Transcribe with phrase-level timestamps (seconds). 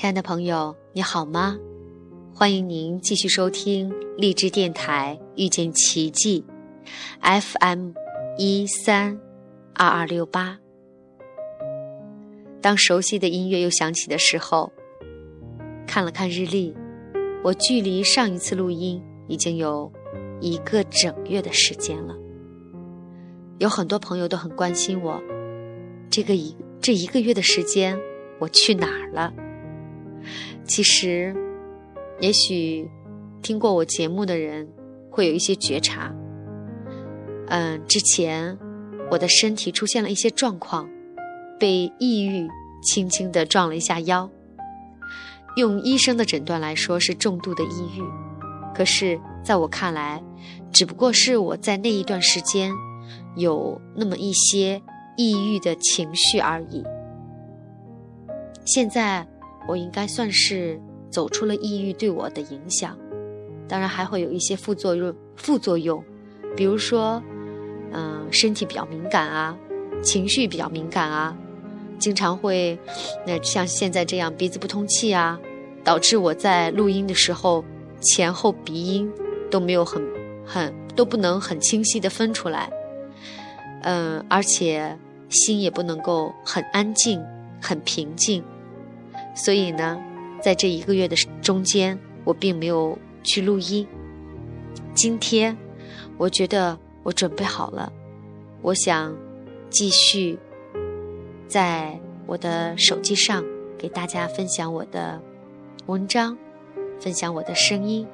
[0.00, 1.58] 亲爱的朋友，你好吗？
[2.32, 6.42] 欢迎您继续收听励志电台遇见奇迹
[7.20, 7.90] ，FM
[8.38, 9.20] 一三
[9.74, 10.58] 二二六八。
[12.62, 14.72] 当熟悉的音乐又响起的时候，
[15.86, 16.74] 看了看日历，
[17.44, 19.92] 我距离上一次录音已经有
[20.40, 22.16] 一个整月的时间了。
[23.58, 25.22] 有很多朋友都很关心我，
[26.08, 28.00] 这个一这一个月的时间
[28.38, 29.30] 我去哪儿了？
[30.64, 31.34] 其实，
[32.20, 32.88] 也许
[33.42, 34.68] 听过我节目的人
[35.10, 36.14] 会有一些觉察。
[37.48, 38.56] 嗯，之前
[39.10, 40.88] 我的身体出现了一些状况，
[41.58, 42.48] 被抑郁
[42.82, 44.30] 轻轻的撞了一下腰。
[45.56, 48.02] 用医生的诊断来说是重度的抑郁，
[48.74, 50.22] 可是在我看来，
[50.70, 52.72] 只不过是我在那一段时间
[53.34, 54.80] 有那么一些
[55.16, 56.84] 抑郁的情绪而已。
[58.64, 59.26] 现在。
[59.66, 60.80] 我应该算是
[61.10, 62.96] 走出了抑郁对我的影响，
[63.68, 65.14] 当然还会有一些副作用。
[65.36, 66.04] 副作用，
[66.54, 67.22] 比如说，
[67.92, 69.56] 嗯，身体比较敏感啊，
[70.02, 71.34] 情绪比较敏感啊，
[71.98, 72.78] 经常会，
[73.26, 75.40] 那像现在这样鼻子不通气啊，
[75.82, 77.64] 导致我在录音的时候
[78.02, 79.10] 前后鼻音
[79.50, 80.02] 都没有很
[80.44, 82.70] 很都不能很清晰的分出来，
[83.82, 84.98] 嗯，而且
[85.30, 87.18] 心也不能够很安静、
[87.62, 88.44] 很平静。
[89.34, 90.00] 所以呢，
[90.42, 93.86] 在这一个月的中间，我并没有去录音。
[94.94, 95.56] 今天，
[96.18, 97.92] 我觉得我准备好了，
[98.60, 99.16] 我想
[99.70, 100.38] 继续
[101.46, 103.44] 在我的手机上
[103.78, 105.20] 给大家分享我的
[105.86, 106.36] 文章，
[106.98, 108.06] 分享我的声音，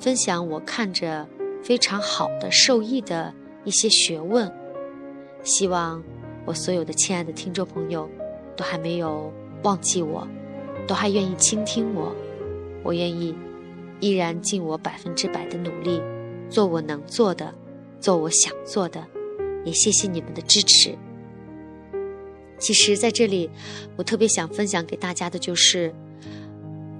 [0.00, 1.26] 分享我看着
[1.62, 3.34] 非常好的受益的
[3.64, 4.50] 一些学问。
[5.42, 6.02] 希望
[6.44, 8.08] 我所有的亲爱的听众朋友
[8.56, 9.32] 都还没有
[9.66, 10.26] 忘记我。
[10.86, 12.14] 都还愿意倾听我，
[12.84, 13.34] 我愿意
[13.98, 16.00] 依然尽我百分之百的努力，
[16.48, 17.52] 做我能做的，
[17.98, 19.04] 做我想做的，
[19.64, 20.96] 也谢谢你们的支持。
[22.60, 23.50] 其实，在这里，
[23.96, 25.92] 我特别想分享给大家的就是，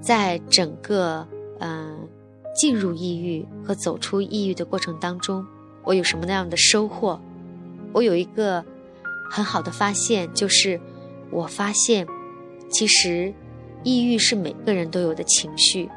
[0.01, 1.25] 在整个
[1.59, 2.09] 嗯
[2.53, 5.45] 进入抑郁和走出抑郁的过程当中，
[5.85, 7.17] 我有什么那样的收获？
[7.93, 8.65] 我有一个
[9.31, 10.77] 很好的发现，就是
[11.31, 12.05] 我发现，
[12.69, 13.33] 其实。
[13.83, 15.87] 抑郁是每个人都有的情绪，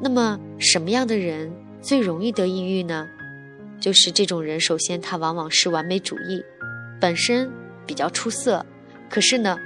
[0.00, 3.06] 那么什么样的人最容易得抑郁呢？
[3.78, 6.42] 就是这种人，首先他往往是完美主义，
[6.98, 7.48] 本身
[7.86, 8.64] 比较出色，
[9.08, 9.56] 可是呢，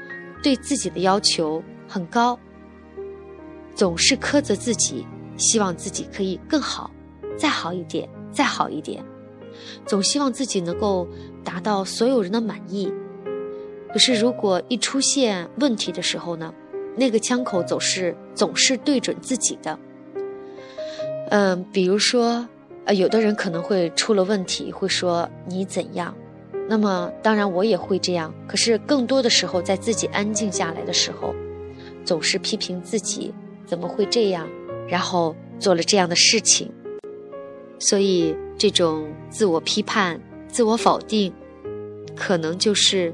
[0.42, 2.38] 对自己的要求很高，
[3.74, 5.06] 总是苛责自己，
[5.38, 6.90] 希望自己可以更好，
[7.38, 9.02] 再好一点，再好一点，
[9.86, 11.08] 总希望自己能够
[11.42, 12.92] 达到所有人的满意。
[13.94, 16.52] 可是如果一出现问题的时候呢？
[16.96, 19.78] 那个枪口总是总是对准自己的，
[21.30, 22.48] 嗯，比如说，
[22.84, 26.12] 呃，有的人可能会出了问题，会说你怎样，
[26.68, 31.34] 那么当然我也会这样，可是更多的时候，在自己安静下来的时候，
[32.04, 33.32] 总是批评自己
[33.64, 34.48] 怎么会这样，
[34.88, 36.70] 然后做了这样的事情，
[37.80, 41.32] 所以这种自我批判、自我否定，
[42.14, 43.12] 可能就是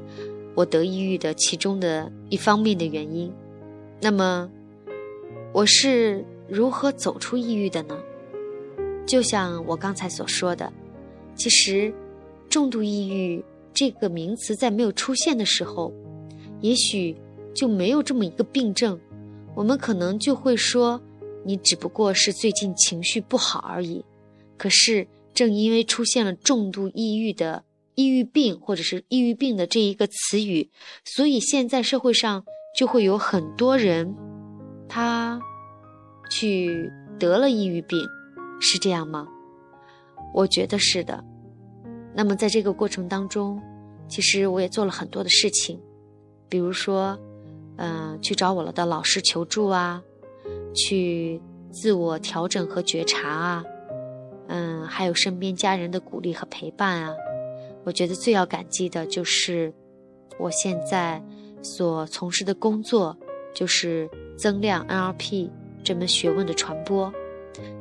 [0.55, 3.31] 我得抑郁的其中的一方面的原因。
[4.01, 4.49] 那么，
[5.53, 7.97] 我是如何走出抑郁的呢？
[9.05, 10.71] 就像我刚才所说的，
[11.35, 11.93] 其实，
[12.49, 15.91] 重度抑郁这个名词在没有出现的时候，
[16.61, 17.15] 也许
[17.53, 18.99] 就没有这么一个病症，
[19.55, 21.01] 我们可能就会说，
[21.43, 24.03] 你只不过是最近情绪不好而已。
[24.57, 27.63] 可是，正因为出现了重度抑郁的
[28.01, 30.71] 抑郁病，或者是抑郁病的这一个词语，
[31.05, 32.43] 所以现在社会上。
[32.73, 34.15] 就会有很多人，
[34.87, 35.37] 他
[36.29, 36.89] 去
[37.19, 37.99] 得了抑郁病，
[38.61, 39.27] 是这样吗？
[40.33, 41.21] 我觉得是的。
[42.15, 43.61] 那么在这个过程当中，
[44.07, 45.77] 其实我也做了很多的事情，
[46.47, 47.19] 比如说，
[47.75, 50.01] 嗯，去找我的老师求助啊，
[50.73, 53.65] 去自我调整和觉察啊，
[54.47, 57.13] 嗯，还有身边家人的鼓励和陪伴啊。
[57.83, 59.73] 我觉得最要感激的就是
[60.39, 61.21] 我现在。
[61.63, 63.15] 所从事的工作
[63.53, 65.47] 就是增量 NLP
[65.83, 67.13] 这门学问的传播，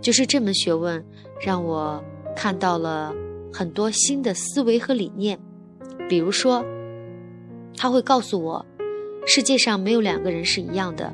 [0.02, 1.02] 就是这门学问
[1.40, 2.04] 让我
[2.36, 3.14] 看到了
[3.50, 5.40] 很多新的思维和理念。
[6.10, 6.62] 比如说，
[7.74, 8.66] 他会告诉我，
[9.26, 11.10] 世界上没有两个人是一样的，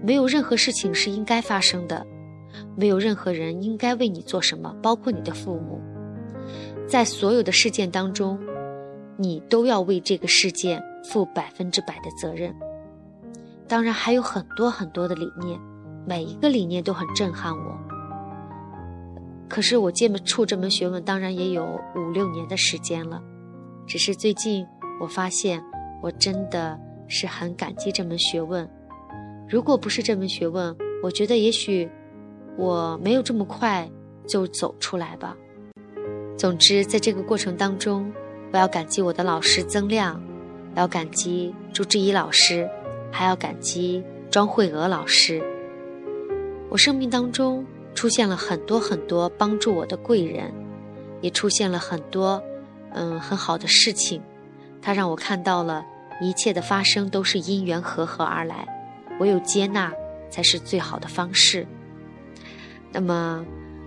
[0.00, 2.06] 没有任何事情是应该发生的，
[2.76, 5.80] 没有任何人应该为你做什么，包括你的父母，
[6.88, 8.38] 在所有的事件当中，
[9.16, 10.82] 你都要为这个事件。
[11.04, 12.54] 负百分之百的责任，
[13.66, 15.58] 当然还有很多很多的理念，
[16.06, 17.78] 每一个理念都很震撼我。
[19.48, 21.64] 可是我接触这门学问，当然也有
[21.96, 23.22] 五六年的时间了。
[23.86, 24.66] 只是最近
[25.00, 25.62] 我发现，
[26.02, 28.68] 我真的是很感激这门学问。
[29.48, 31.88] 如果不是这门学问，我觉得也许
[32.58, 33.90] 我没有这么快
[34.26, 35.34] 就走出来吧。
[36.38, 38.10] 总之，在这个过程当中，
[38.52, 40.22] 我要感激我的老师曾亮，
[40.76, 42.66] 要感激朱志怡老师，
[43.10, 45.42] 还要感激庄慧娥老师。
[46.70, 47.66] 我生命当中。
[47.94, 50.54] 出现了很多很多帮助我的贵人，
[51.20, 52.40] 也出现了很多，
[52.92, 54.22] 嗯，很好的事情。
[54.80, 55.84] 它让我看到了
[56.20, 58.68] 一切的发生都是因缘和合而来，
[59.18, 59.92] 唯有接纳
[60.30, 61.66] 才是最好的方式。
[62.92, 63.44] 那么，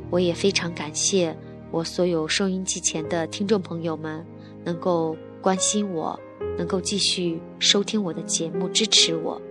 [0.10, 1.34] 我也非常感谢
[1.72, 4.26] 我所有收音机前的听众朋友们，
[4.66, 6.20] 能够关心我，
[6.58, 9.42] 能够继续收听我的节目，支持我。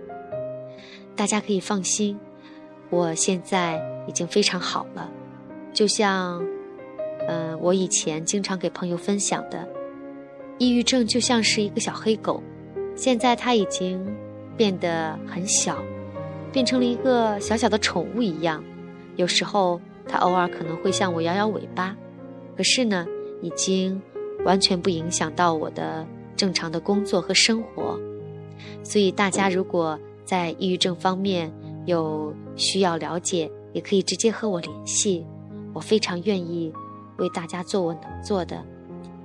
[1.15, 2.17] 大家可以放心。
[2.91, 5.09] 我现在已经非常好了，
[5.73, 6.45] 就像，
[7.27, 9.67] 嗯，我以前经常给朋友分享的，
[10.59, 12.43] 抑郁症就像是一个小黑狗，
[12.95, 14.05] 现在它已经
[14.55, 15.81] 变得很小，
[16.51, 18.63] 变成了一个小小的宠物一样。
[19.15, 21.95] 有时候它偶尔可能会向我摇摇尾巴，
[22.61, 23.07] 可是呢，
[23.41, 23.99] 已经
[24.45, 26.05] 完全不影响到我的
[26.37, 27.99] 正常的工作和生活。
[28.83, 31.51] 所以大家如果在抑郁症方面，
[31.87, 35.25] 有需要了解，也可以直接和我联系，
[35.73, 36.71] 我非常愿意
[37.17, 38.63] 为大家做我能做的，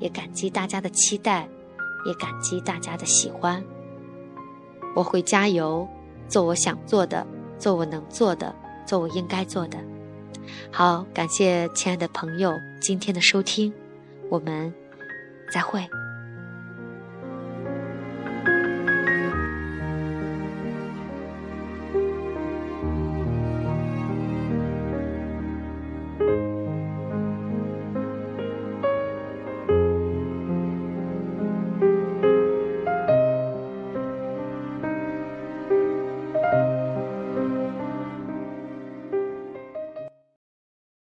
[0.01, 1.47] 也感激大家的期待，
[2.07, 3.63] 也感激大家的喜欢。
[4.95, 5.87] 我会加油，
[6.27, 7.27] 做我想做的，
[7.59, 8.57] 做我能做的，
[8.87, 9.77] 做我应该做的。
[10.73, 13.73] 好，感谢亲爱的朋友今天的收听，
[14.29, 14.73] 我们
[15.51, 15.87] 再会。